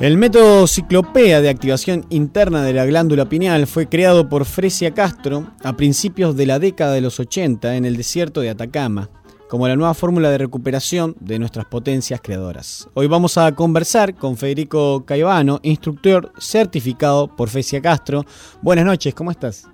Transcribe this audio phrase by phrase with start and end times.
[0.00, 5.48] El método ciclopea de activación interna de la glándula pineal fue creado por Fresia Castro
[5.64, 9.10] a principios de la década de los 80 en el desierto de Atacama,
[9.48, 12.88] como la nueva fórmula de recuperación de nuestras potencias creadoras.
[12.94, 18.24] Hoy vamos a conversar con Federico Caivano, instructor certificado por Fresia Castro.
[18.62, 19.66] Buenas noches, ¿cómo estás?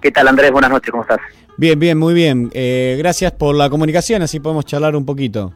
[0.00, 0.50] ¿Qué tal Andrés?
[0.50, 1.20] Buenas noches, ¿cómo estás?
[1.56, 2.50] Bien, bien, muy bien.
[2.52, 5.52] Eh, gracias por la comunicación, así podemos charlar un poquito.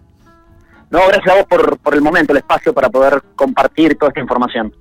[0.91, 4.21] No, gracias a vos por, por el momento, el espacio para poder compartir toda esta
[4.21, 4.73] información.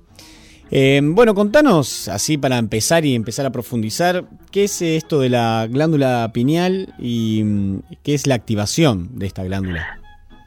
[0.72, 5.66] Eh, bueno, contanos, así para empezar y empezar a profundizar, ¿qué es esto de la
[5.68, 9.98] glándula pineal y mm, qué es la activación de esta glándula?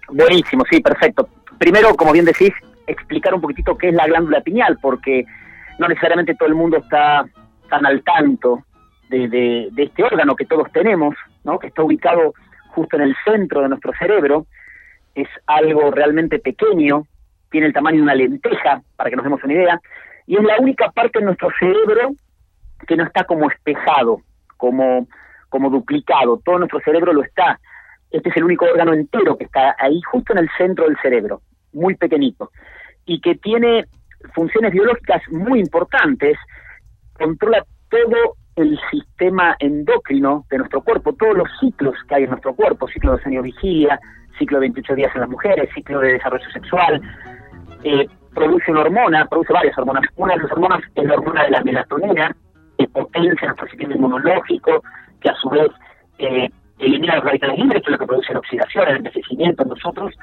[0.10, 1.28] Buenísimo, sí, perfecto.
[1.58, 2.52] Primero, como bien decís,
[2.88, 5.26] explicar un poquitito qué es la glándula pineal, porque
[5.80, 7.26] no necesariamente todo el mundo está
[7.70, 8.64] tan al tanto
[9.10, 11.60] de, de, de este órgano que todos tenemos, ¿no?
[11.60, 12.34] que está ubicado
[12.70, 14.46] justo en el centro de nuestro cerebro
[15.16, 17.04] es algo realmente pequeño,
[17.52, 19.82] tiene el tamaño de una lenteja, para que nos demos una idea,
[20.26, 22.12] y es la única parte de nuestro cerebro
[22.88, 24.22] que no está como espejado,
[24.58, 25.08] como,
[25.50, 27.60] como duplicado, todo nuestro cerebro lo está.
[28.10, 31.42] Este es el único órgano entero que está ahí justo en el centro del cerebro,
[31.74, 32.52] muy pequeñito,
[33.06, 33.86] y que tiene
[34.34, 36.38] funciones biológicas muy importantes,
[37.14, 42.54] controla todo el sistema endocrino de nuestro cuerpo, todos los ciclos que hay en nuestro
[42.54, 44.00] cuerpo, ciclo de sueño-vigilia,
[44.38, 47.02] ciclo de 28 días en las mujeres, ciclo de desarrollo sexual,
[47.84, 50.04] eh, produce una hormona, produce varias hormonas.
[50.16, 52.36] Una de las hormonas es la hormona de la melatonina,
[52.78, 54.84] que potencia nuestro sistema inmunológico,
[55.22, 55.70] que a su vez
[56.18, 59.70] eh, elimina los radicales libres, que es lo que produce la oxidación, el envejecimiento en
[59.70, 60.14] nosotros,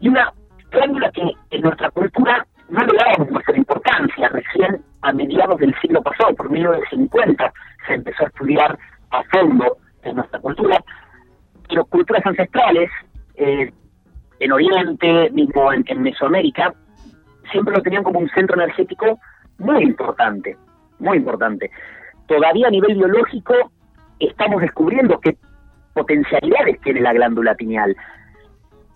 [0.00, 0.32] y una
[0.70, 4.28] glándula que en nuestra cultura no le dábamos mucha importancia.
[4.28, 7.52] Recién a mediados del siglo pasado, por 1950,
[7.90, 8.78] se empezó a estudiar
[9.10, 10.82] a fondo en nuestra cultura,
[11.68, 12.88] pero culturas ancestrales
[13.34, 13.72] eh,
[14.38, 16.72] en Oriente, mismo en, Mesoamérica,
[17.50, 19.18] siempre lo tenían como un centro energético
[19.58, 20.56] muy importante,
[20.98, 21.70] muy importante.
[22.26, 23.54] Todavía a nivel biológico
[24.18, 25.36] estamos descubriendo qué
[25.92, 27.96] potencialidades tiene la glándula pineal,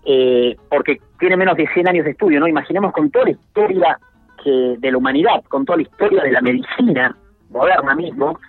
[0.05, 2.47] eh, porque tiene menos de 100 años de estudio, ¿no?
[2.47, 3.99] Imaginemos con toda la historia
[4.41, 7.15] que, de la humanidad, con toda la historia de la medicina
[7.49, 8.39] moderna mismo,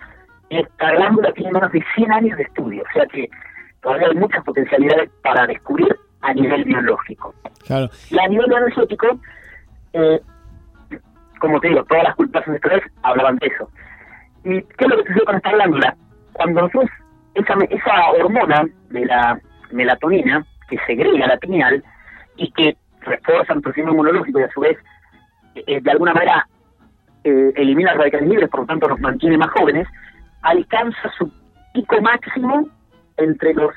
[0.49, 3.29] esta glándula tiene menos de 100 años de estudio, o sea que
[3.81, 7.33] todavía hay muchas potencialidades para descubrir a nivel biológico.
[8.09, 9.19] Y a nivel energético,
[9.93, 10.19] eh,
[11.39, 13.69] como te digo, todas las culturas ancestrales hablaban de eso.
[14.43, 15.95] ¿Y qué es lo que sucede con esta glándula?
[16.33, 16.89] Cuando nosotros,
[17.35, 19.39] esa, esa hormona de la
[19.71, 21.83] melatonina, que segrega la pineal
[22.35, 24.77] y que refuerza nuestro sistema inmunológico y a su vez,
[25.55, 26.47] eh, de alguna manera,
[27.23, 29.87] eh, elimina radicales libres, por lo tanto nos mantiene más jóvenes,
[30.47, 31.29] alcanza su
[31.73, 32.67] pico máximo
[33.17, 33.73] entre los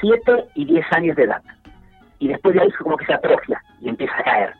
[0.00, 1.42] 7 y 10 años de edad.
[2.18, 4.54] Y después de ahí como que se atrofia y empieza a caer.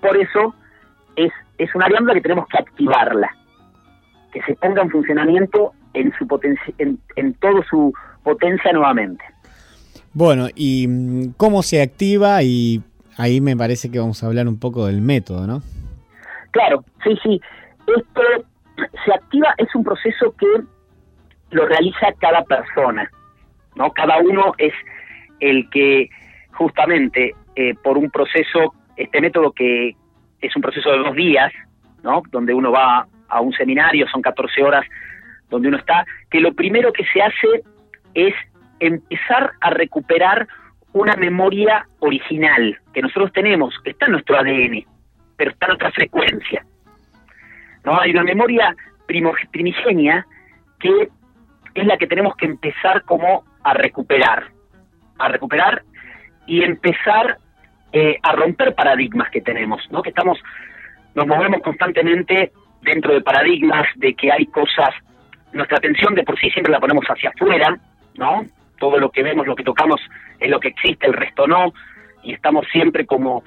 [0.00, 0.54] Por eso
[1.14, 3.30] es, es una glándula que tenemos que activarla,
[4.32, 7.92] que se ponga en funcionamiento en, su potencia, en, en toda su
[8.24, 9.24] potencia nuevamente.
[10.12, 12.42] Bueno, ¿y mm, cómo se activa?
[12.42, 12.82] Y
[13.16, 15.62] ahí me parece que vamos a hablar un poco del método, ¿no?
[16.50, 17.40] Claro, sí, sí.
[17.86, 18.22] Esto
[19.04, 20.46] se activa, es un proceso que
[21.50, 23.10] lo realiza cada persona,
[23.74, 23.90] ¿no?
[23.92, 24.74] Cada uno es
[25.40, 26.08] el que
[26.52, 29.94] justamente eh, por un proceso, este método que
[30.40, 31.52] es un proceso de dos días,
[32.02, 32.22] ¿no?
[32.30, 34.84] Donde uno va a un seminario, son 14 horas
[35.48, 37.62] donde uno está, que lo primero que se hace
[38.14, 38.34] es
[38.80, 40.48] empezar a recuperar
[40.92, 44.84] una memoria original que nosotros tenemos, que está en nuestro ADN,
[45.36, 46.64] pero está en otra frecuencia.
[47.86, 47.98] ¿No?
[48.00, 48.74] Hay una memoria
[49.06, 50.26] primigenia
[50.80, 51.08] que
[51.74, 54.48] es la que tenemos que empezar como a recuperar,
[55.18, 55.82] a recuperar
[56.46, 57.38] y empezar
[57.92, 60.02] eh, a romper paradigmas que tenemos, ¿no?
[60.02, 60.38] Que estamos,
[61.14, 62.52] nos movemos constantemente
[62.82, 64.90] dentro de paradigmas de que hay cosas,
[65.52, 67.78] nuestra atención de por sí siempre la ponemos hacia afuera,
[68.16, 68.44] ¿no?
[68.78, 70.00] Todo lo que vemos, lo que tocamos
[70.40, 71.72] es lo que existe, el resto no,
[72.24, 73.44] y estamos siempre como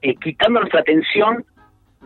[0.00, 1.44] eh, quitando nuestra atención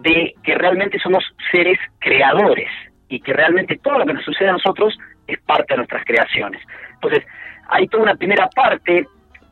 [0.02, 2.68] de que realmente somos seres creadores
[3.08, 6.62] y que realmente todo lo que nos sucede a nosotros es parte de nuestras creaciones.
[6.94, 7.24] Entonces,
[7.68, 9.06] hay toda una primera parte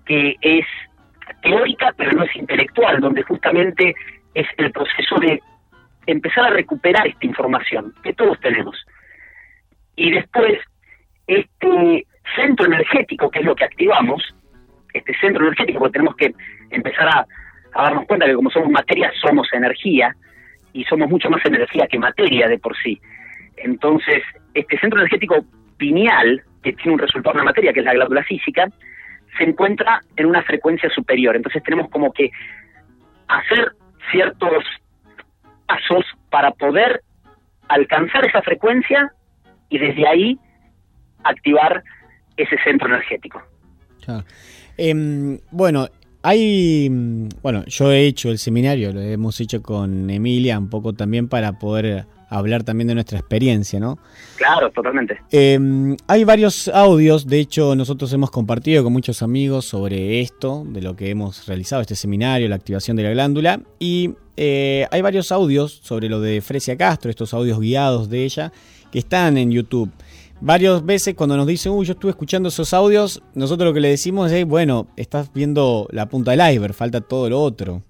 [0.06, 0.66] que es
[1.42, 3.94] teórica, pero no es intelectual, donde justamente
[4.34, 5.40] es el proceso de
[6.06, 8.76] empezar a recuperar esta información que todos tenemos.
[9.96, 10.58] Y después,
[11.26, 12.06] este
[12.36, 14.22] centro energético, que es lo que activamos,
[14.94, 16.34] este centro energético, porque tenemos que
[16.70, 17.26] empezar a,
[17.74, 20.14] a darnos cuenta que como somos materia, somos energía,
[20.72, 23.00] y somos mucho más energía que materia de por sí.
[23.56, 24.22] Entonces,
[24.54, 25.44] este centro energético
[25.76, 28.68] pineal, que tiene un resultado en la materia, que es la glándula física,
[29.36, 31.36] se encuentra en una frecuencia superior.
[31.36, 32.30] Entonces tenemos como que
[33.28, 33.72] hacer
[34.10, 34.64] ciertos
[35.66, 37.02] pasos para poder
[37.68, 39.12] alcanzar esa frecuencia
[39.68, 40.38] y desde ahí
[41.24, 41.82] activar
[42.36, 43.42] ese centro energético.
[44.78, 45.88] Em, bueno,
[46.28, 46.90] hay,
[47.42, 51.58] bueno, yo he hecho el seminario, lo hemos hecho con Emilia un poco también para
[51.58, 53.98] poder hablar también de nuestra experiencia, ¿no?
[54.36, 55.18] Claro, totalmente.
[55.30, 60.82] Em, hay varios audios, de hecho nosotros hemos compartido con muchos amigos sobre esto, de
[60.82, 65.32] lo que hemos realizado, este seminario, la activación de la glándula, y eh, hay varios
[65.32, 68.52] audios sobre lo de Fresia Castro, estos audios guiados de ella,
[68.92, 69.90] que están en YouTube.
[70.40, 73.88] Varias veces cuando nos dicen, uy, yo estuve escuchando esos audios, nosotros lo que le
[73.88, 77.82] decimos es, bueno, estás viendo la punta del iceberg, falta todo lo otro.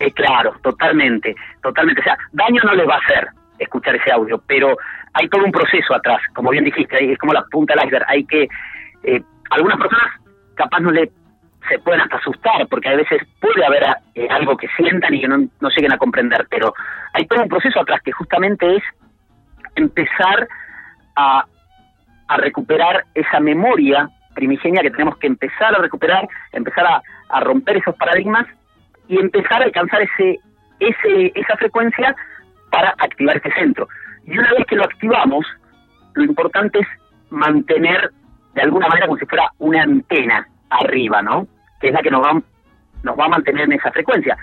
[0.00, 2.00] Eh, claro, totalmente, totalmente.
[2.00, 3.28] O sea, daño no les va a hacer
[3.58, 4.76] escuchar ese audio, pero
[5.14, 8.04] hay todo un proceso atrás, como bien dijiste, es como la punta del iceberg.
[8.08, 8.48] Hay que,
[9.04, 10.12] eh, algunas personas
[10.56, 11.10] capaz no le
[11.68, 13.84] se pueden hasta asustar, porque a veces puede haber
[14.14, 16.72] eh, algo que sientan y que no, no lleguen a comprender, pero
[17.12, 18.82] hay todo un proceso atrás que justamente es
[19.74, 20.46] empezar
[21.16, 21.44] a,
[22.28, 27.96] a recuperar esa memoria primigenia que tenemos que empezar a recuperar, empezar a, romper esos
[27.96, 28.46] paradigmas
[29.08, 30.38] y empezar a alcanzar ese,
[30.78, 32.14] ese, esa frecuencia
[32.70, 33.88] para activar este centro.
[34.24, 35.46] Y una vez que lo activamos,
[36.14, 36.86] lo importante es
[37.30, 38.10] mantener
[38.54, 41.46] de alguna manera como si fuera una antena arriba, ¿no?
[41.80, 42.40] Que es la que nos va,
[43.02, 44.36] nos va a mantener en esa frecuencia,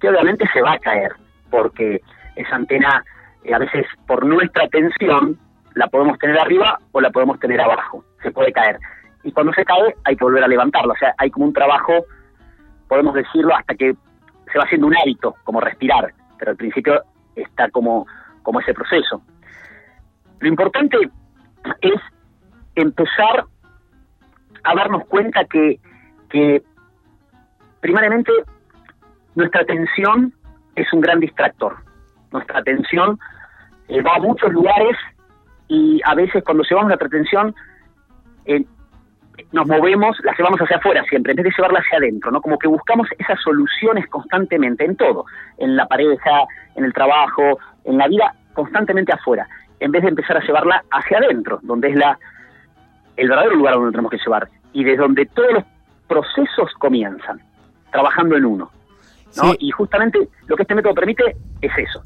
[0.00, 1.12] que obviamente se va a caer,
[1.50, 2.00] porque
[2.36, 3.04] esa antena
[3.44, 5.38] eh, a veces por nuestra tensión
[5.74, 8.78] la podemos tener arriba o la podemos tener abajo, se puede caer.
[9.22, 11.92] Y cuando se cae hay que volver a levantarla, o sea, hay como un trabajo,
[12.88, 13.94] podemos decirlo, hasta que
[14.52, 17.02] se va haciendo un hábito, como respirar, pero al principio
[17.34, 18.06] está como,
[18.42, 19.22] como ese proceso.
[20.40, 20.98] Lo importante
[21.80, 22.00] es
[22.74, 23.44] empezar
[24.62, 25.80] a darnos cuenta que,
[26.28, 26.62] que
[27.80, 28.32] primariamente
[29.34, 30.32] nuestra atención
[30.74, 31.76] es un gran distractor.
[32.30, 33.18] Nuestra atención
[33.88, 34.96] eh, va a muchos lugares
[35.68, 37.54] y a veces cuando llevamos nuestra atención
[38.44, 38.64] eh,
[39.52, 42.40] nos movemos, la llevamos hacia afuera siempre, en vez de llevarla hacia adentro, ¿no?
[42.40, 45.24] Como que buscamos esas soluciones constantemente en todo,
[45.58, 46.44] en la pareja,
[46.76, 49.48] en el trabajo, en la vida, constantemente afuera,
[49.80, 52.18] en vez de empezar a llevarla hacia adentro, donde es la
[53.16, 55.64] el verdadero lugar donde tenemos que llevar y desde donde todos los
[56.08, 57.40] procesos comienzan,
[57.92, 58.70] trabajando en uno.
[59.36, 59.52] ¿no?
[59.58, 62.02] Y justamente lo que este método permite es eso.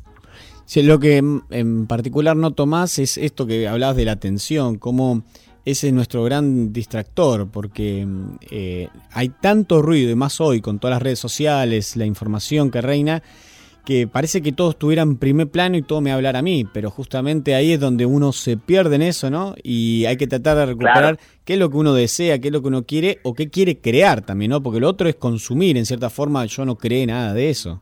[0.69, 5.23] Sí, lo que en particular noto más es esto que hablabas de la atención, cómo
[5.65, 8.07] ese es nuestro gran distractor, porque
[8.51, 12.83] eh, hay tanto ruido, y más hoy con todas las redes sociales, la información que
[12.83, 13.23] reina,
[13.87, 16.91] que parece que todo estuviera en primer plano y todo me hablara a mí, pero
[16.91, 19.55] justamente ahí es donde uno se pierde en eso, ¿no?
[19.63, 22.61] Y hay que tratar de recuperar qué es lo que uno desea, qué es lo
[22.61, 24.63] que uno quiere o qué quiere crear también, ¿no?
[24.63, 27.81] Porque lo otro es consumir, en cierta forma yo no creé nada de eso.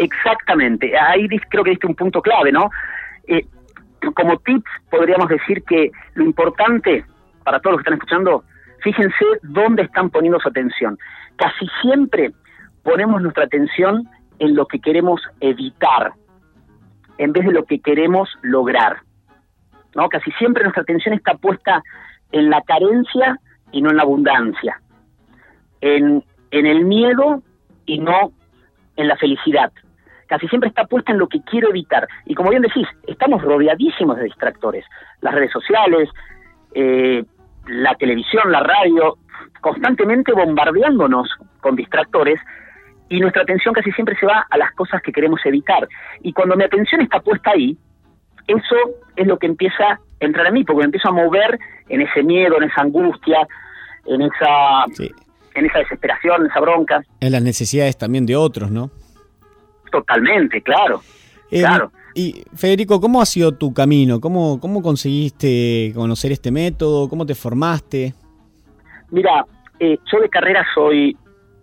[0.00, 2.70] Exactamente, ahí creo que diste un punto clave, ¿no?
[3.26, 3.44] Eh,
[4.14, 7.04] como tips podríamos decir que lo importante
[7.44, 8.42] para todos los que están escuchando,
[8.82, 10.98] fíjense dónde están poniendo su atención.
[11.36, 12.32] Casi siempre
[12.82, 14.08] ponemos nuestra atención
[14.38, 16.14] en lo que queremos evitar,
[17.18, 19.02] en vez de lo que queremos lograr.
[19.94, 20.08] ¿no?
[20.08, 21.82] Casi siempre nuestra atención está puesta
[22.32, 23.38] en la carencia
[23.70, 24.80] y no en la abundancia,
[25.82, 27.42] en, en el miedo
[27.84, 28.32] y no
[28.96, 29.70] en la felicidad
[30.30, 32.06] casi siempre está puesta en lo que quiero evitar.
[32.24, 34.84] Y como bien decís, estamos rodeadísimos de distractores.
[35.20, 36.08] Las redes sociales,
[36.72, 37.24] eh,
[37.66, 39.18] la televisión, la radio,
[39.60, 41.28] constantemente bombardeándonos
[41.60, 42.38] con distractores
[43.08, 45.88] y nuestra atención casi siempre se va a las cosas que queremos evitar.
[46.22, 47.76] Y cuando mi atención está puesta ahí,
[48.46, 48.76] eso
[49.16, 51.58] es lo que empieza a entrar a mí, porque me empiezo a mover
[51.88, 53.48] en ese miedo, en esa angustia,
[54.06, 54.84] en esa,
[55.56, 57.02] en esa desesperación, en esa bronca.
[57.18, 58.92] En las necesidades también de otros, ¿no?
[59.90, 61.00] Totalmente, claro.
[61.50, 61.92] Eh, claro.
[62.14, 64.20] Y Federico, ¿cómo ha sido tu camino?
[64.20, 67.08] ¿Cómo, ¿Cómo conseguiste conocer este método?
[67.08, 68.14] ¿Cómo te formaste?
[69.10, 69.44] Mira,
[69.78, 71.16] eh, yo de carrera soy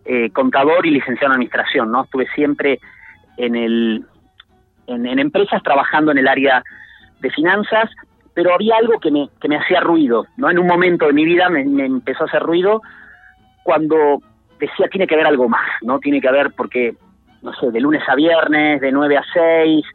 [0.06, 2.04] eh, contador y licenciado en administración, ¿no?
[2.06, 2.80] Estuve siempre
[3.38, 4.06] en, el,
[4.88, 6.64] en, empresas trabajando en el área
[7.20, 7.90] de finanzas,
[8.34, 10.50] pero había algo que me, que me hacía ruido, ¿no?
[10.50, 12.82] En un momento de mi vida me, me empezó a hacer ruido
[13.64, 14.22] cuando
[14.60, 16.00] decía, tiene que haber algo más, ¿no?
[16.00, 16.96] Tiene que haber, porque
[17.42, 19.86] no sé, de lunes a viernes, de 9 a 6,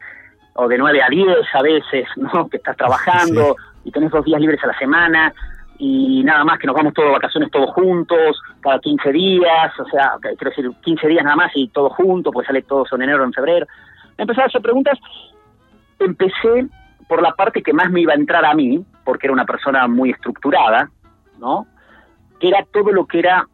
[0.54, 2.49] o de 9 a 10 a veces, ¿no?
[2.50, 5.32] Que estás trabajando y tenés dos días libres a la semana
[5.78, 9.84] y nada más que nos vamos todos de vacaciones todos juntos, cada 15 días, o
[9.87, 13.25] sea, quiero decir, 15 días nada más y todos juntos, pues sale todos en enero
[13.25, 13.66] en febrero.
[14.16, 14.96] Me empecé a hacer preguntas,
[15.99, 16.68] empecé
[17.08, 19.88] por la parte que más me iba a entrar a mí, porque era una persona
[19.88, 20.88] muy estructurada,
[21.40, 21.66] ¿no?
[22.38, 23.44] Que era todo lo que era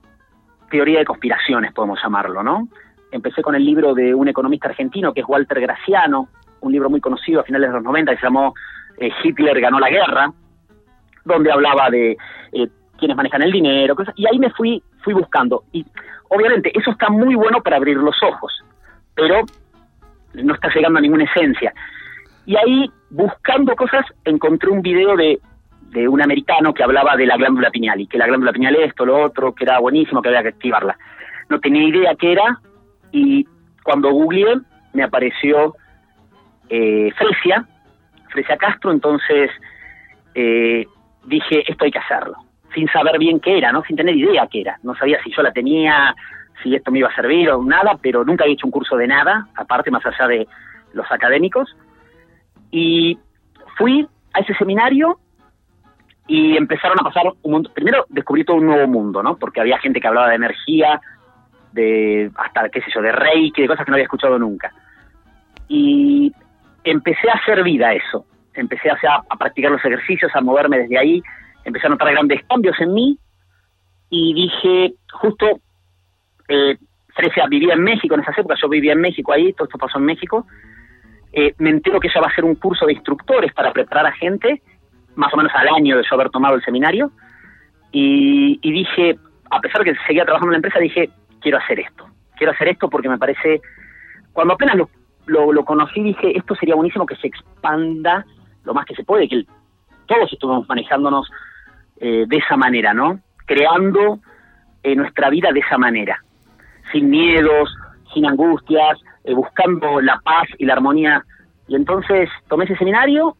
[0.70, 2.68] teoría de conspiraciones, podemos llamarlo, ¿no?
[3.10, 6.28] Empecé con el libro de un economista argentino que es Walter Graciano,
[6.60, 8.54] un libro muy conocido a finales de los 90 que se llamó
[8.98, 10.32] eh, Hitler ganó la guerra,
[11.24, 12.16] donde hablaba de
[12.52, 15.64] eh, quienes manejan el dinero, y ahí me fui, fui buscando.
[15.72, 15.84] Y
[16.28, 18.52] obviamente eso está muy bueno para abrir los ojos,
[19.14, 19.42] pero
[20.34, 21.72] no está llegando a ninguna esencia.
[22.44, 25.38] Y ahí, buscando cosas, encontré un video de,
[25.90, 29.06] de un americano que hablaba de la glándula pineal, y que la glándula pineal esto,
[29.06, 30.98] lo otro, que era buenísimo, que había que activarla.
[31.48, 32.60] No tenía idea qué era,
[33.12, 33.46] y
[33.82, 34.56] cuando googleé
[34.92, 35.74] me apareció
[36.68, 37.66] eh, Fresia,
[38.30, 39.50] Fresia Castro, entonces
[40.34, 40.86] eh,
[41.24, 42.36] dije, esto hay que hacerlo,
[42.74, 43.82] sin saber bien qué era, ¿no?
[43.84, 44.78] sin tener idea qué era.
[44.82, 46.14] No sabía si yo la tenía,
[46.62, 49.06] si esto me iba a servir o nada, pero nunca había hecho un curso de
[49.06, 50.46] nada, aparte más allá de
[50.92, 51.74] los académicos.
[52.70, 53.18] Y
[53.76, 55.18] fui a ese seminario
[56.26, 57.70] y empezaron a pasar un mundo.
[57.72, 59.36] Primero descubrí todo un nuevo mundo, ¿no?
[59.38, 61.00] Porque había gente que hablaba de energía,
[61.72, 64.72] de hasta, qué sé yo, de reiki, de cosas que no había escuchado nunca.
[65.68, 66.32] Y
[66.84, 68.24] empecé a hacer vida eso.
[68.54, 68.96] Empecé a,
[69.28, 71.22] a practicar los ejercicios, a moverme desde ahí.
[71.64, 73.18] Empecé a notar grandes cambios en mí.
[74.10, 75.60] Y dije, justo,
[76.48, 76.78] eh,
[77.50, 80.04] vivía en México en esas épocas, yo vivía en México ahí, todo esto pasó en
[80.04, 80.46] México.
[81.32, 84.12] Eh, me entero que ella va a hacer un curso de instructores para preparar a
[84.12, 84.62] gente,
[85.14, 87.10] más o menos al año de yo haber tomado el seminario.
[87.92, 89.18] Y, y dije,
[89.50, 92.06] a pesar de que seguía trabajando en la empresa, dije, quiero hacer esto.
[92.36, 93.60] Quiero hacer esto porque me parece,
[94.32, 98.24] cuando apenas lo, lo, conocí, dije, esto sería buenísimo que se expanda
[98.64, 99.44] lo más que se puede, que
[100.06, 101.28] todos estuvimos manejándonos
[102.00, 103.20] eh, de esa manera, ¿no?
[103.46, 104.20] Creando
[104.82, 106.22] eh, nuestra vida de esa manera,
[106.92, 107.74] sin miedos,
[108.14, 111.24] sin angustias, eh, buscando la paz y la armonía.
[111.66, 113.36] Y entonces tomé ese seminario,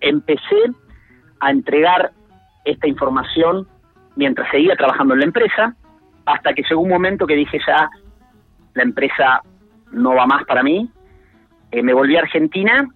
[0.00, 0.62] empecé
[1.40, 2.12] a entregar
[2.64, 3.66] esta información
[4.16, 5.76] mientras seguía trabajando en la empresa,
[6.32, 7.88] hasta que llegó un momento que dije ya,
[8.74, 9.42] la empresa
[9.92, 10.90] no va más para mí,
[11.70, 12.88] eh, me volví a Argentina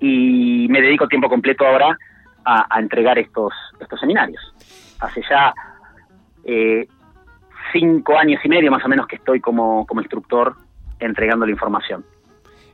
[0.00, 1.96] y me dedico tiempo completo ahora
[2.44, 4.40] a, entregar estos, estos seminarios.
[4.98, 5.54] Hace ya
[6.44, 6.86] eh,
[7.72, 10.56] cinco años y medio más o menos que estoy como, como instructor
[10.98, 12.04] entregando la información.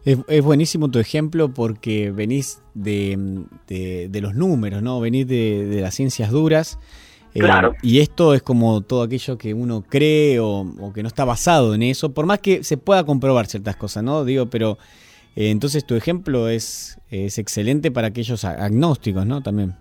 [0.05, 5.01] Es, buenísimo tu ejemplo porque venís de, de, los números, ¿no?
[5.01, 6.79] Venís de, de las ciencias duras
[7.37, 7.75] eh, claro.
[7.83, 10.65] y esto es como todo aquello que uno cree o,
[10.95, 14.25] que no está basado en eso, por más que se pueda comprobar ciertas cosas, ¿no?
[14.25, 14.79] Digo, pero
[15.37, 19.43] eh, entonces tu ejemplo es, es excelente para aquellos agnósticos, ¿no?
[19.43, 19.75] También.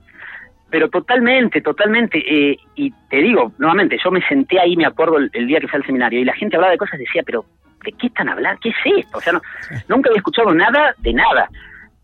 [0.70, 2.18] Pero totalmente, totalmente.
[2.18, 5.80] Eh, y te digo, nuevamente, yo me senté ahí, me acuerdo el, día que fue
[5.80, 7.46] al seminario, y la gente hablaba de cosas y decía, pero
[7.86, 8.60] ¿de qué están hablando?
[8.62, 9.18] ¿Qué es esto?
[9.18, 9.42] O sea, no,
[9.88, 11.50] nunca había escuchado nada de nada.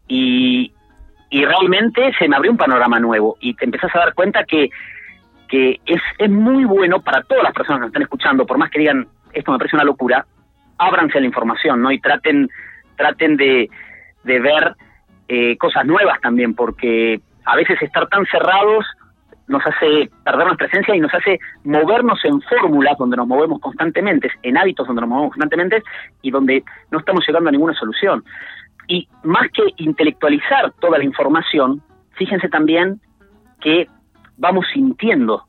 [0.08, 0.72] Y,
[1.29, 4.70] y realmente se me abrió un panorama nuevo y te empezás a dar cuenta que
[5.51, 8.72] que es, es muy bueno para todas las personas que nos están escuchando, por más
[8.72, 10.25] que digan, esto me parece una locura,
[10.77, 11.91] ábranse a la información, ¿no?
[11.91, 12.50] Y traten,
[12.96, 13.70] traten de,
[14.24, 14.75] de ver
[15.27, 18.86] eh, cosas nuevas también, porque a veces estar tan cerrados
[19.50, 24.31] nos hace perder nuestra presencia y nos hace movernos en fórmulas donde nos movemos constantemente,
[24.43, 25.84] en hábitos donde nos movemos constantemente
[26.22, 28.24] y donde no estamos llegando a ninguna solución.
[28.88, 31.81] Y más que intelectualizar toda la información,
[32.13, 33.01] fíjense también
[33.60, 33.89] que
[34.42, 35.46] vamos sintiendo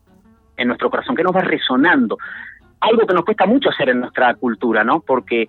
[0.56, 2.18] en nuestro corazón, que nos va resonando.
[2.80, 5.00] Algo que nos cuesta mucho hacer en nuestra cultura, ¿no?
[5.00, 5.48] Porque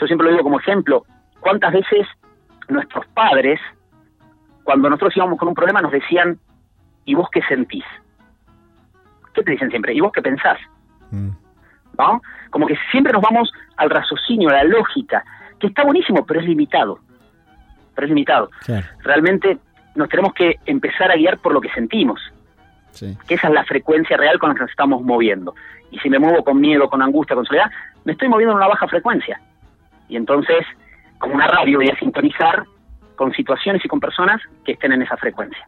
[0.00, 1.04] yo siempre lo digo como ejemplo,
[1.40, 2.06] ¿cuántas veces
[2.68, 3.60] nuestros padres,
[4.62, 6.38] cuando nosotros íbamos con un problema, nos decían,
[7.04, 7.84] ¿y vos qué sentís?
[9.34, 9.92] ¿Qué te dicen siempre?
[9.92, 10.58] ¿Y vos qué pensás?
[11.10, 11.30] Mm.
[11.98, 12.22] ¿No?
[12.50, 15.24] Como que siempre nos vamos al raciocinio, a la lógica,
[15.58, 17.00] que está buenísimo, pero es limitado.
[17.94, 18.50] Pero es limitado.
[19.02, 19.58] Realmente
[19.96, 22.20] nos tenemos que empezar a guiar por lo que sentimos.
[23.26, 25.54] Que esa es la frecuencia real con la que nos estamos moviendo.
[25.90, 27.70] Y si me muevo con miedo, con angustia, con soledad,
[28.04, 29.40] me estoy moviendo en una baja frecuencia.
[30.08, 30.64] Y entonces,
[31.18, 32.64] como una radio, voy a sintonizar
[33.16, 35.66] con situaciones y con personas que estén en esa frecuencia.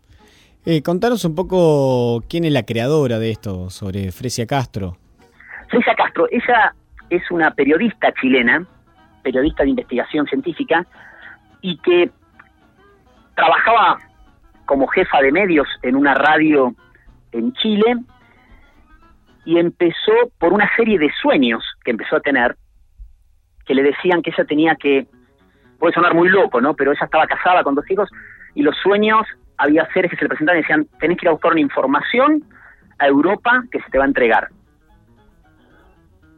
[0.64, 4.96] Eh, contanos un poco quién es la creadora de esto, sobre Fresia Castro.
[5.68, 6.74] Fresia Castro, ella
[7.10, 8.66] es una periodista chilena,
[9.22, 10.86] periodista de investigación científica,
[11.62, 12.10] y que
[13.34, 13.98] trabajaba
[14.66, 16.74] como jefa de medios en una radio
[17.32, 17.96] en Chile
[19.44, 22.56] y empezó por una serie de sueños que empezó a tener,
[23.64, 25.06] que le decían que ella tenía que,
[25.78, 26.74] puede sonar muy loco, ¿no?
[26.74, 28.10] Pero ella estaba casada con dos hijos
[28.54, 31.32] y los sueños, había seres que se le presentaban y decían, tenés que ir a
[31.32, 32.44] buscar una información
[32.98, 34.48] a Europa que se te va a entregar.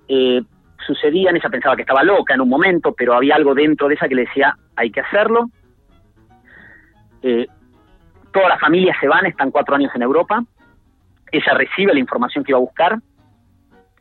[0.08, 0.42] Eh,
[0.86, 4.08] sucedían, ella pensaba que estaba loca en un momento, pero había algo dentro de ella
[4.08, 5.50] que le decía, hay que hacerlo.
[7.22, 7.46] Eh,
[8.32, 10.42] toda la familia se van, están cuatro años en Europa,
[11.32, 12.98] ella recibe la información que iba a buscar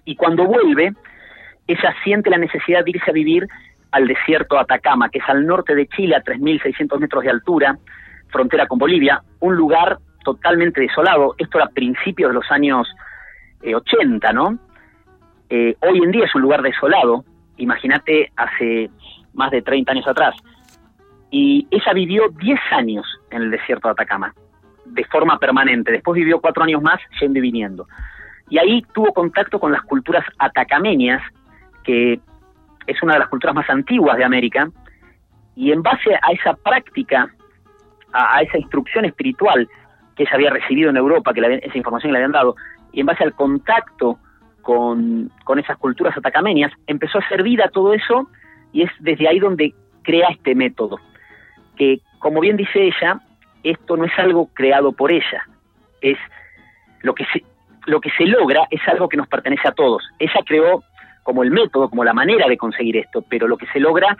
[0.05, 0.93] y cuando vuelve
[1.67, 3.47] ella siente la necesidad de irse a vivir
[3.91, 7.77] al desierto Atacama, que es al norte de Chile, a 3.600 metros de altura,
[8.29, 11.35] frontera con Bolivia, un lugar totalmente desolado.
[11.37, 12.87] Esto era a principios de los años
[13.63, 14.57] 80, eh, ¿no?
[15.49, 17.23] Eh, hoy en día es un lugar desolado,
[17.57, 18.89] imagínate hace
[19.33, 20.35] más de 30 años atrás.
[21.31, 24.33] Y ella vivió 10 años en el desierto de Atacama,
[24.89, 25.91] de forma permanente.
[25.91, 27.87] Después vivió cuatro años más yendo y viniendo.
[28.49, 31.21] Y ahí tuvo contacto con las culturas atacameñas,
[31.83, 32.19] que
[32.87, 34.69] es una de las culturas más antiguas de América,
[35.55, 37.29] y en base a esa práctica,
[38.11, 39.67] a, esa instrucción espiritual
[40.15, 42.55] que ella había recibido en Europa, que esa información le habían dado,
[42.91, 44.17] y en base al contacto
[44.61, 48.29] con, con esas culturas atacameñas, empezó a hacer vida todo eso,
[48.71, 50.97] y es desde ahí donde crea este método,
[51.75, 53.19] que como bien dice ella,
[53.63, 55.45] esto no es algo creado por ella,
[56.01, 56.17] es
[57.01, 57.43] lo que se,
[57.85, 60.03] lo que se logra es algo que nos pertenece a todos.
[60.19, 60.83] Ella creó
[61.23, 64.17] como el método, como la manera de conseguir esto, pero lo que se logra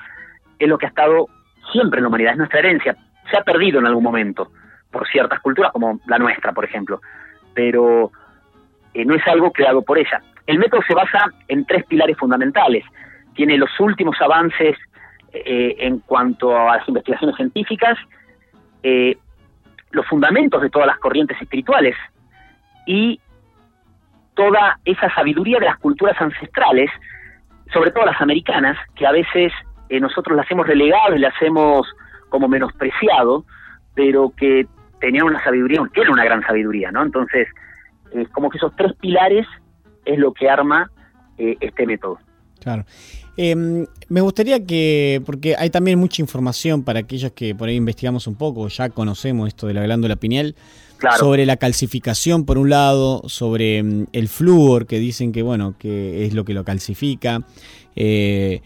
[0.58, 1.27] es lo que ha estado
[1.72, 2.96] siempre en la humanidad, es nuestra herencia.
[3.29, 4.51] Se ha perdido en algún momento
[4.91, 7.01] por ciertas culturas, como la nuestra, por ejemplo,
[7.53, 8.12] pero
[8.93, 10.22] eh, no es algo creado por ella.
[10.48, 12.84] El método se basa en tres pilares fundamentales.
[13.36, 14.77] Tiene los últimos avances
[15.31, 17.98] eh, en cuanto a las investigaciones científicas,
[18.81, 19.17] eh,
[19.91, 21.96] los fundamentos de todas las corrientes espirituales
[22.86, 23.19] y
[24.36, 26.89] toda esa sabiduría de las culturas ancestrales,
[27.74, 29.51] sobre todo las americanas, que a veces
[29.89, 31.88] eh, nosotros las hemos relegado y las hemos
[32.29, 33.46] como menospreciado,
[33.96, 34.67] pero que
[35.00, 37.03] tenían una sabiduría, tienen una gran sabiduría, ¿no?
[37.03, 37.48] Entonces,
[38.13, 39.46] es como que esos tres pilares
[40.05, 40.89] es lo que arma
[41.38, 42.19] eh, este método.
[42.62, 42.84] Claro.
[43.41, 48.27] Em, me gustaría que, porque hay también mucha información para aquellos que por ahí investigamos
[48.27, 50.55] un poco, ya conocemos esto de la glándula pineal,
[51.17, 56.25] sobre la calcificación por un lado, sobre mm, el flúor que dicen que bueno que
[56.25, 57.39] es lo que lo calcifica,
[57.96, 58.60] eh,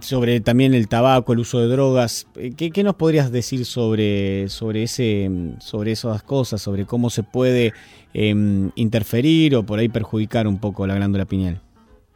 [0.00, 2.28] sobre también el tabaco, el uso de drogas.
[2.36, 7.24] Eh, ¿Qué, nos podrías decir sobre sobre ese mm, sobre esas cosas, sobre cómo se
[7.24, 7.72] puede
[8.14, 11.60] em, interferir o por ahí perjudicar un poco la glándula pineal?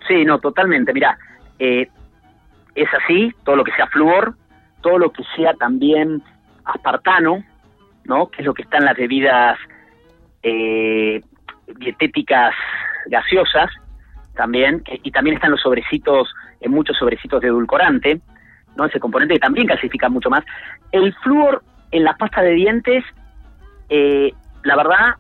[0.07, 0.93] Sí, no, totalmente.
[0.93, 1.19] Mira,
[1.59, 1.89] eh,
[2.75, 4.35] es así, todo lo que sea flúor,
[4.83, 6.23] todo lo que sea también
[6.65, 7.45] aspartano,
[8.05, 8.29] ¿no?
[8.29, 9.59] que es lo que está en las bebidas
[10.43, 11.21] eh,
[11.79, 12.55] dietéticas
[13.07, 13.71] gaseosas
[14.35, 18.21] también, y también están los sobrecitos, en muchos sobrecitos de edulcorante,
[18.77, 18.85] ¿no?
[18.87, 20.45] ese componente que también calcifica mucho más.
[20.91, 23.05] El flúor en la pasta de dientes,
[23.89, 24.33] eh,
[24.65, 25.15] la verdad,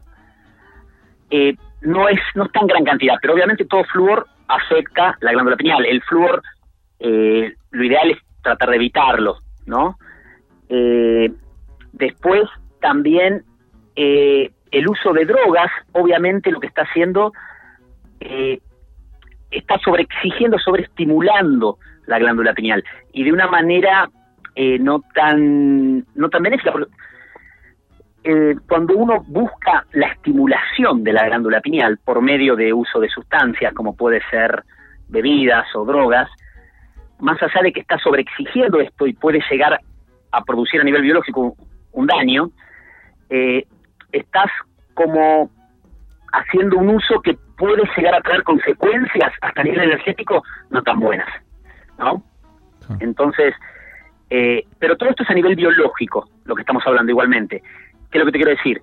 [1.30, 5.56] eh, no es no está en gran cantidad, pero obviamente todo flúor afecta la glándula
[5.56, 5.84] pineal.
[5.84, 6.42] El flúor,
[6.98, 9.96] lo ideal es tratar de evitarlo, ¿no?
[11.92, 12.42] después
[12.80, 13.44] también
[13.96, 17.33] eh, el uso de drogas, obviamente lo que está haciendo,
[18.20, 18.59] eh,
[19.50, 24.11] está sobreexigiendo, sobreestimulando la glándula pineal y de una manera
[24.57, 26.72] eh, no tan no tan benéfica.
[28.68, 33.72] cuando uno busca la estimulación de la glándula pineal por medio de uso de sustancias
[33.74, 34.64] como puede ser
[35.09, 36.28] bebidas o drogas,
[37.20, 39.79] más allá de que está sobreexigiendo esto y puede llegar
[40.31, 41.57] a producir a nivel biológico
[41.92, 42.50] un daño,
[43.31, 43.64] eh,
[44.12, 44.50] estás
[44.94, 45.50] como
[46.33, 50.98] haciendo un uso que puede llegar a traer consecuencias hasta a nivel energético no tan
[50.98, 51.29] buenas,
[51.98, 52.22] ¿no?
[52.88, 52.96] Ah.
[53.00, 53.55] Entonces,
[54.31, 57.62] eh, pero todo esto es a nivel biológico, lo que estamos hablando igualmente.
[58.11, 58.83] ¿Qué es lo que te quiero decir?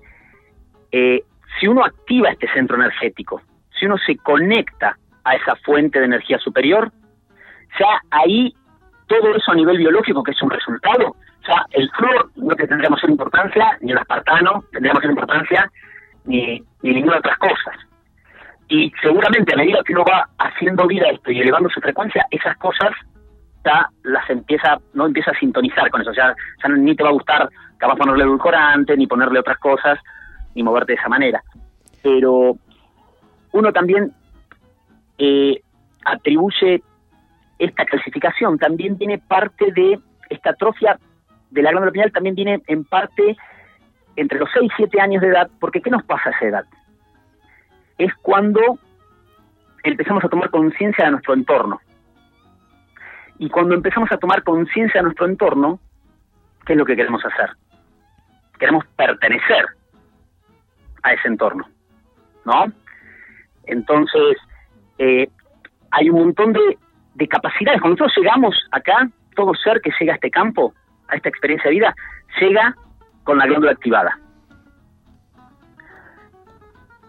[0.90, 1.22] Eh,
[1.60, 3.42] si uno activa este centro energético,
[3.78, 6.90] si uno se conecta a esa fuente de energía superior,
[7.78, 8.54] ya ahí
[9.06, 12.90] todo eso a nivel biológico, que es un resultado, sea, el flúor no que tendría
[12.90, 15.70] mayor importancia, ni el aspartano tendría mayor importancia,
[16.24, 17.76] ni, ni ninguna otras cosas.
[18.68, 22.56] Y seguramente a medida que uno va haciendo vida esto y elevando su frecuencia, esas
[22.58, 22.92] cosas
[23.64, 26.10] ya las empieza, no empieza a sintonizar con eso.
[26.10, 29.98] O sea, ya ni te va a gustar capaz ponerle edulcorante, ni ponerle otras cosas,
[30.54, 31.42] ni moverte de esa manera.
[32.02, 32.56] Pero
[33.52, 34.12] uno también
[35.18, 35.60] eh,
[36.04, 36.82] atribuye
[37.58, 40.98] esta clasificación, también tiene parte de esta atrofia
[41.52, 43.36] de la glándula pineal también viene en parte
[44.16, 46.64] entre los 6 y 7 años de edad, porque ¿qué nos pasa a esa edad?
[47.98, 48.78] Es cuando
[49.84, 51.80] empezamos a tomar conciencia de nuestro entorno.
[53.38, 55.78] Y cuando empezamos a tomar conciencia de nuestro entorno,
[56.64, 57.50] ¿qué es lo que queremos hacer?
[58.58, 59.66] Queremos pertenecer
[61.02, 61.66] a ese entorno,
[62.44, 62.66] ¿no?
[63.64, 64.36] Entonces,
[64.98, 65.28] eh,
[65.90, 66.78] hay un montón de,
[67.14, 67.80] de capacidades.
[67.80, 70.74] Cuando nosotros llegamos acá, todo ser que llega a este campo,
[71.08, 71.94] a esta experiencia de vida,
[72.40, 72.74] llega
[73.24, 74.18] con la glándula activada.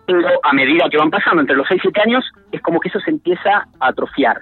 [0.06, 2.90] Pero a medida que van pasando entre los 6 y 7 años, es como que
[2.90, 4.42] eso se empieza a atrofiar.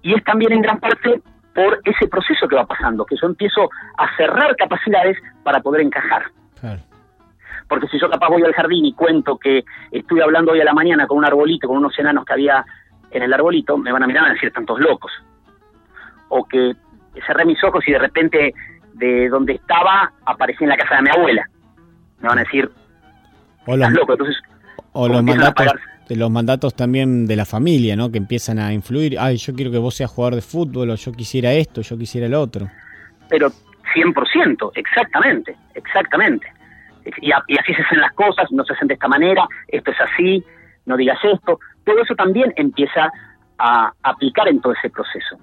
[0.00, 1.20] y es también en gran parte
[1.54, 6.26] por ese proceso que va pasando, que yo empiezo a cerrar capacidades para poder encajar.
[7.68, 10.72] Porque si yo capaz voy al jardín y cuento que estuve hablando hoy a la
[10.72, 12.64] mañana con un arbolito, con unos enanos que había
[13.10, 15.12] en el arbolito, me van a mirar y a decir tantos locos.
[16.28, 16.74] O que
[17.26, 18.54] cerré mis ojos y de repente
[18.94, 21.48] de donde estaba aparecí en la casa de mi abuela.
[22.20, 22.70] Me van a decir,
[23.66, 24.12] o los, loco.
[24.12, 24.36] Entonces,
[24.92, 25.66] o los mandatos,
[26.08, 28.10] de los mandatos también de la familia, ¿no?
[28.10, 29.18] Que empiezan a influir.
[29.18, 32.26] Ay, yo quiero que vos seas jugador de fútbol, o yo quisiera esto, yo quisiera
[32.26, 32.68] el otro.
[33.28, 33.50] Pero
[33.94, 36.46] 100%, exactamente, exactamente.
[37.20, 40.00] Y, y así se hacen las cosas, no se hacen de esta manera, esto es
[40.00, 40.44] así,
[40.88, 41.60] no digas esto.
[41.84, 43.12] Todo eso también empieza
[43.58, 45.36] a aplicar en todo ese proceso.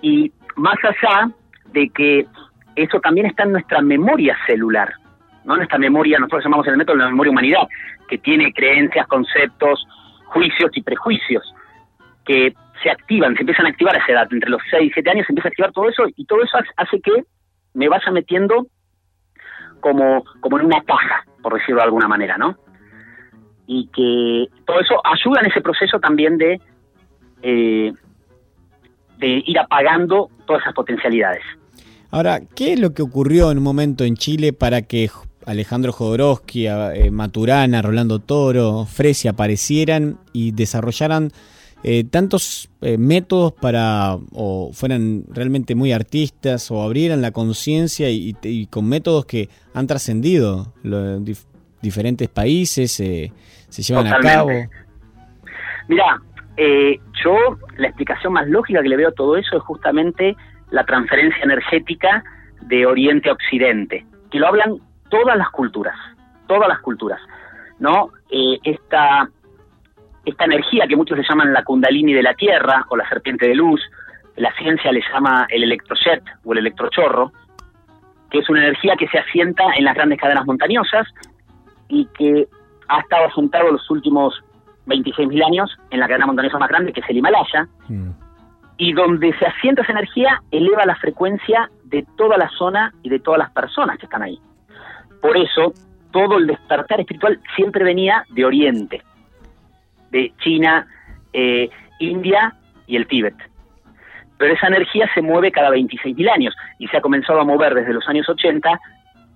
[0.00, 1.30] Y más allá
[1.72, 2.26] de que
[2.76, 4.92] eso también está en nuestra memoria celular,
[5.44, 5.56] ¿no?
[5.56, 7.68] Nuestra memoria, nosotros llamamos en el método la memoria humanidad,
[8.08, 9.86] que tiene creencias, conceptos,
[10.26, 11.42] juicios y prejuicios
[12.24, 15.10] que se activan, se empiezan a activar a esa edad, entre los 6 y 7
[15.10, 17.24] años se empieza a activar todo eso y todo eso hace que
[17.74, 18.66] me vaya metiendo
[19.80, 22.56] como, como en una caja, por decirlo de alguna manera, ¿no?
[23.66, 26.60] Y que todo eso ayuda en ese proceso también de,
[27.42, 27.92] eh,
[29.18, 31.42] de ir apagando todas esas potencialidades.
[32.10, 35.10] Ahora, ¿qué es lo que ocurrió en un momento en Chile para que
[35.46, 41.30] Alejandro Jodorowsky, eh, Maturana, Rolando Toro, Fresia aparecieran y desarrollaran
[41.84, 48.66] eh, tantos eh, métodos para o fueran realmente muy artistas o abrieran la conciencia y,
[48.70, 50.72] con métodos que han trascendido
[51.80, 54.50] diferentes países, se llevan a cabo.
[55.88, 56.20] Mira,
[57.24, 60.36] yo la explicación más lógica que le veo a todo eso es justamente
[60.70, 62.24] la transferencia energética
[62.62, 64.76] de Oriente a Occidente, que lo hablan
[65.08, 65.96] todas las culturas,
[66.46, 67.20] todas las culturas,
[67.78, 68.10] ¿no?
[68.30, 69.28] Eh, esta,
[70.24, 73.54] esta energía que muchos le llaman la kundalini de la Tierra o la serpiente de
[73.54, 73.80] luz,
[74.36, 77.32] la ciencia le llama el electrojet o el electrochorro,
[78.30, 81.06] que es una energía que se asienta en las grandes cadenas montañosas
[81.88, 82.48] y que
[82.88, 84.34] ha estado asentado los últimos
[84.86, 88.10] 26.000 años en la cadena montañosa más grande, que es el Himalaya, mm.
[88.78, 93.18] y donde se asienta esa energía eleva la frecuencia de toda la zona y de
[93.18, 94.38] todas las personas que están ahí.
[95.20, 95.72] Por eso,
[96.12, 99.02] todo el despertar espiritual siempre venía de Oriente,
[100.10, 100.86] de China,
[101.32, 101.68] eh,
[101.98, 102.54] India
[102.86, 103.34] y el Tíbet.
[104.38, 107.94] Pero esa energía se mueve cada 26.000 años y se ha comenzado a mover desde
[107.94, 108.78] los años 80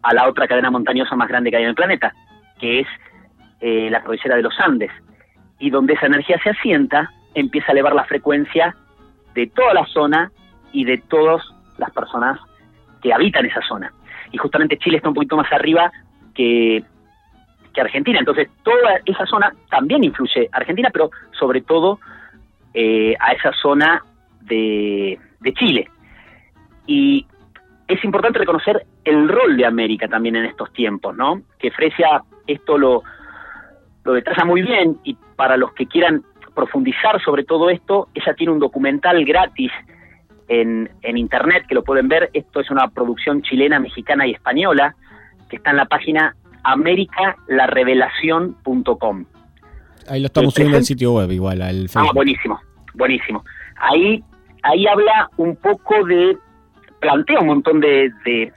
[0.03, 2.13] a la otra cadena montañosa más grande que hay en el planeta,
[2.61, 2.89] que es
[3.61, 4.91] eh, la cordillera de los Andes.
[5.59, 8.75] Y donde esa energía se asienta, empieza a elevar la frecuencia
[9.35, 10.31] de toda la zona
[10.73, 11.43] y de todas
[11.79, 12.39] las personas
[13.03, 13.93] que habitan esa zona
[14.33, 15.91] y justamente Chile está un poquito más arriba
[16.35, 16.85] que,
[17.81, 18.19] Argentina.
[18.19, 21.99] Entonces, toda esa zona también influye Argentina, pero sobre todo
[22.75, 24.05] eh, a esa zona
[24.43, 25.19] de,
[25.55, 25.89] Chile.
[26.87, 27.25] Y
[27.89, 31.41] es importante reconocer el rol de América también en estos tiempos, ¿no?
[31.59, 33.03] Que Fresia esto lo,
[34.05, 36.23] lo detalla muy bien y para los que quieran
[36.55, 39.71] profundizar sobre todo esto, ella tiene un documental gratis
[40.49, 42.31] en, internet, que lo pueden ver.
[42.33, 44.97] Esto es una producción chilena, mexicana y española,
[45.49, 46.35] que está en la página
[46.65, 49.25] americalarevelación.com.
[50.09, 52.61] Ahí lo estamos subiendo al sitio web igual, al Ah, buenísimo,
[52.95, 53.45] buenísimo.
[53.77, 54.23] Ahí,
[54.63, 56.37] ahí habla un poco de,
[57.01, 58.53] plantea un montón de, de,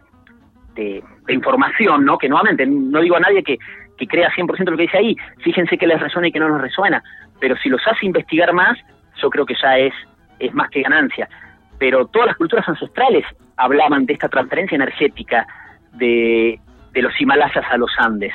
[1.30, 2.18] información, ¿no?
[2.18, 3.60] Que nuevamente, no digo a nadie que,
[3.98, 6.62] que crea 100% lo que dice ahí, fíjense que les resuena y que no les
[6.62, 7.04] resuena,
[7.40, 8.78] pero si los hace investigar más,
[9.22, 9.94] yo creo que ya es,
[10.40, 11.30] es más que ganancia.
[11.78, 13.26] Pero todas las culturas ancestrales
[13.58, 15.46] hablaban de esta transferencia energética
[15.94, 16.60] de,
[16.94, 18.34] los Himalayas a los Andes,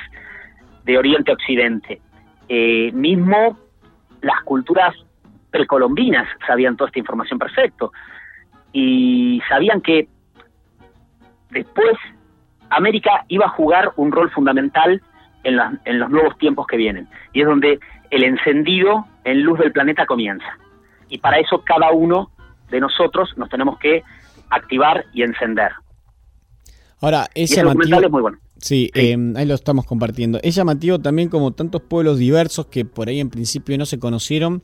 [0.85, 2.01] de Oriente a Occidente.
[2.49, 3.59] Eh, mismo
[4.21, 4.95] las culturas
[5.51, 7.93] precolombinas sabían toda esta información perfecto.
[8.73, 10.09] Y sabían que
[11.51, 11.97] después
[12.71, 15.01] América iba a jugar un rol fundamental
[15.45, 17.79] en, en los nuevos tiempos que vienen y es donde
[18.11, 20.47] el encendido en luz del planeta comienza.
[21.09, 22.31] Y para eso cada uno
[22.71, 24.03] de nosotros nos tenemos que
[24.51, 25.73] activar y encender.
[27.01, 28.01] Ahora, es llamativo.
[28.01, 28.39] Es muy bueno.
[28.61, 30.41] Sí, em, ahí lo estamos compartiendo.
[30.43, 34.63] Es llamativo también como tantos pueblos diversos que por ahí en principio no se conocieron,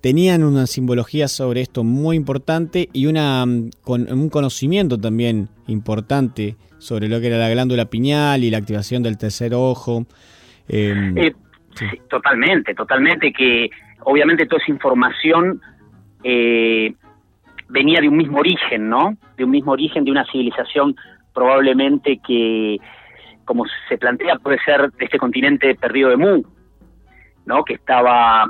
[0.00, 6.56] tenían una simbología sobre esto muy importante y una, mm, con, un conocimiento también importante
[6.78, 10.06] sobre lo que era la glándula piñal y la activación del tercer ojo.
[10.68, 11.34] Em, eh,
[11.74, 11.86] sí.
[12.08, 15.60] totalmente, totalmente, que obviamente toda esa información
[16.22, 16.92] eh,
[17.68, 19.16] venía de un mismo origen, ¿no?
[19.36, 20.96] De un mismo origen, de una civilización
[21.34, 22.78] probablemente que,
[23.44, 26.42] como se plantea, puede ser de este continente perdido de Mu,
[27.44, 27.64] ¿no?
[27.64, 28.46] Que estaba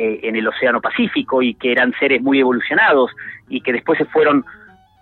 [0.00, 3.10] eh, en el Océano Pacífico y que eran seres muy evolucionados
[3.48, 4.44] y que después se fueron,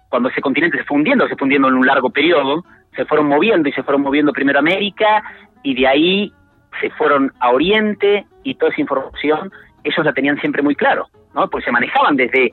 [0.08, 3.26] cuando ese continente se fue hundiendo, se fue hundiendo en un largo periodo, se fueron
[3.26, 5.22] moviendo y se fueron moviendo primero a América
[5.62, 6.32] y de ahí
[6.80, 9.52] se fueron a Oriente y toda esa información
[9.84, 11.46] ellos la tenían siempre muy claro, ¿no?
[11.50, 12.50] Pues se manejaban desde,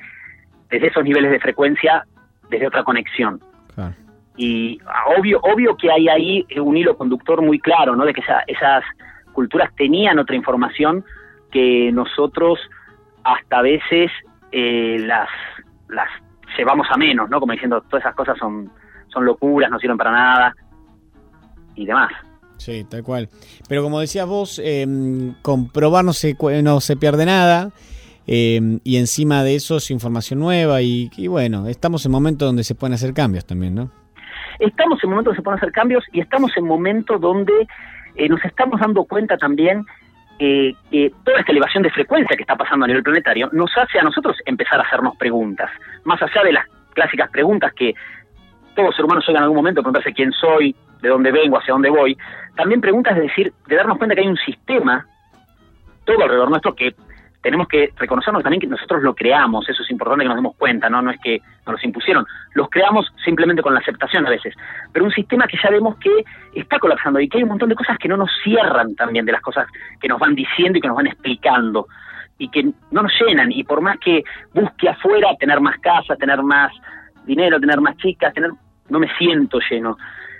[0.69, 2.03] desde esos niveles de frecuencia,
[2.49, 3.39] desde otra conexión.
[4.35, 8.03] Y ah, obvio, obvio que hay ahí un hilo conductor muy claro, ¿no?
[8.03, 8.83] De que esas
[9.31, 11.05] culturas tenían otra información
[11.53, 12.59] que nosotros
[13.23, 14.11] hasta a veces
[14.51, 15.29] eh, las,
[15.87, 16.09] las
[16.57, 17.39] llevamos a menos, ¿no?
[17.39, 18.69] Como diciendo, todas esas cosas son,
[19.07, 20.55] son locuras, no sirven para nada
[21.75, 22.11] y demás.
[22.57, 23.29] Sí, tal cual.
[23.67, 24.85] Pero como decías vos, eh,
[25.41, 27.71] comprobar no se, no se pierde nada.
[28.25, 32.73] Em, y encima de eso es información nueva y, bueno, estamos en momentos donde se
[32.73, 33.91] pueden hacer cambios también, ¿no?
[34.59, 37.67] Estamos en momentos donde se pueden hacer cambios y estamos en momentos donde
[38.15, 39.85] eh, nos estamos dando cuenta también
[40.39, 40.75] eh,
[41.23, 44.37] toda esta elevación de frecuencia que está pasando a nivel planetario nos hace a nosotros
[44.45, 45.69] empezar a hacernos preguntas,
[46.03, 47.93] más allá de las clásicas preguntas que
[48.75, 51.73] todo ser humano llega en algún momento a preguntarse quién soy, de dónde vengo, hacia
[51.73, 52.17] dónde voy,
[52.55, 55.05] también preguntas de decir, de darnos cuenta que hay un sistema
[56.05, 56.95] todo alrededor nuestro que
[57.43, 60.89] tenemos que reconocernos también que nosotros lo creamos, eso es importante que nos demos cuenta,
[60.89, 61.01] ¿no?
[61.01, 64.55] No es que nos los impusieron, los creamos simplemente con la aceptación a veces,
[64.93, 66.23] pero un sistema que ya vemos que
[66.55, 69.33] está colapsando y que hay un montón de cosas que no nos cierran también de
[69.33, 69.67] las cosas
[69.99, 71.87] que nos van diciendo y que nos van explicando
[72.37, 73.51] y que no nos llenan.
[73.51, 76.71] Y por más que busque afuera tener más casas, tener más
[77.25, 78.51] dinero, tener más chicas, tener
[78.89, 79.97] no me siento lleno.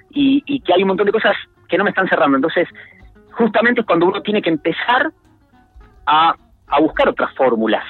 [0.09, 1.35] Y, y que hay un montón de cosas
[1.67, 2.67] que no me están cerrando, entonces
[3.31, 5.11] justamente es cuando uno tiene que empezar
[6.05, 6.35] a
[6.75, 7.83] a buscar otras fórmulas.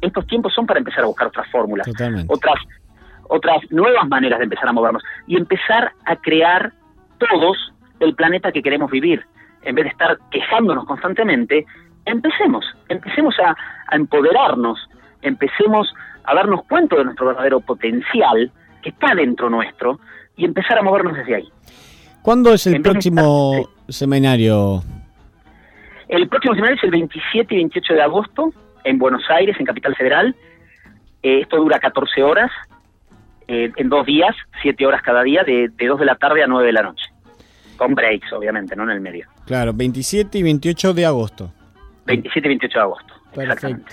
[0.00, 1.86] Estos tiempos son para empezar a buscar otras fórmulas,
[2.28, 2.56] otras
[3.28, 6.72] otras nuevas maneras de empezar a movernos y empezar a crear
[7.18, 7.56] todos
[8.00, 9.24] el planeta que queremos vivir.
[9.62, 11.64] En vez de estar quejándonos constantemente,
[12.04, 13.56] empecemos, empecemos a,
[13.94, 14.78] empoderarnos,
[15.22, 15.88] empecemos
[16.24, 18.50] a darnos cuenta de nuestro verdadero potencial
[18.82, 19.98] que está dentro nuestro
[20.36, 21.48] y empezar a movernos desde ahí.
[22.22, 24.82] ¿Cuándo es el próximo seminario,
[26.12, 28.52] el próximo seminario es el 27 y 28 de agosto
[28.84, 30.36] en Buenos Aires, en Capital Federal.
[31.22, 32.50] Eh, esto dura 14 horas,
[33.48, 36.46] eh, en dos días, 7 horas cada día, de, de 2 de la tarde a
[36.46, 37.04] 9 de la noche.
[37.78, 39.26] Con breaks, obviamente, no en el medio.
[39.46, 41.50] Claro, 27 y 28 de agosto.
[42.04, 43.92] 27 y 28 de agosto, exactamente.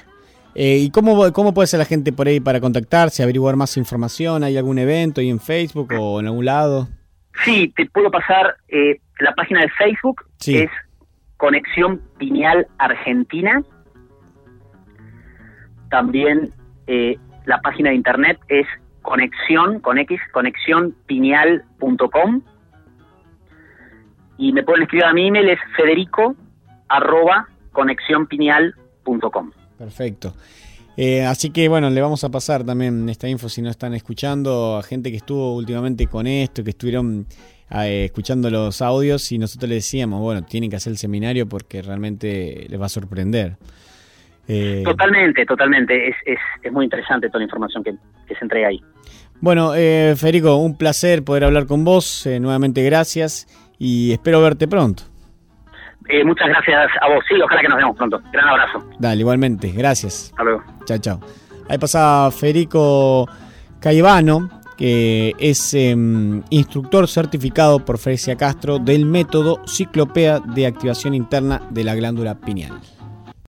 [0.56, 4.44] Eh, ¿Y cómo, cómo puede ser la gente por ahí para contactarse, averiguar más información?
[4.44, 6.90] ¿Hay algún evento ahí en Facebook o en algún lado?
[7.46, 8.58] Sí, te puedo pasar
[9.20, 10.58] la página de Facebook, sí.
[10.58, 10.70] es
[11.40, 13.64] Conexión Pineal Argentina.
[15.90, 16.54] También
[16.86, 18.68] eh, la página de internet es
[19.02, 22.42] conexión, con X, conexiónpineal.com.
[24.38, 26.36] Y me pueden escribir a mi email, es federico
[26.90, 29.52] arroba conexiónpineal.com.
[29.78, 30.34] Perfecto.
[30.98, 34.76] Eh, así que bueno, le vamos a pasar también esta info si no están escuchando
[34.76, 37.28] a gente que estuvo últimamente con esto, que estuvieron
[37.72, 41.82] eh, escuchando los audios y nosotros le decíamos, bueno, tienen que hacer el seminario porque
[41.82, 43.58] realmente les va a sorprender.
[44.48, 46.10] Eh, totalmente, totalmente.
[46.10, 46.16] Es,
[46.64, 47.94] es, muy interesante toda la información que,
[48.28, 48.82] se entrega ahí.
[49.42, 52.28] Bueno, eh, Federico, un placer poder hablar con vos.
[52.40, 55.04] nuevamente gracias y espero verte pronto.
[56.26, 57.24] muchas gracias a vos.
[57.28, 58.22] Sí, ojalá que nos vemos pronto.
[58.34, 58.90] Gran abrazo.
[59.00, 59.72] Dale, igualmente.
[59.72, 60.32] Gracias.
[60.32, 60.64] Hasta luego.
[60.86, 61.20] Chao, chao.
[61.70, 63.28] Ahí pasa Federico
[63.80, 71.68] Caivano que es em, instructor certificado por Fresia Castro del método Ciclopea de activación interna
[71.70, 72.80] de la glándula pineal.